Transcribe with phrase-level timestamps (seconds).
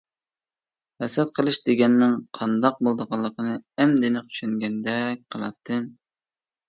[1.03, 5.87] ھەسەت قىلىش دېگەننىڭ قانداق بولىدىغانلىقىنى ئەمدى ئېنىق چۈشەنگەندەك قىلاتتىم.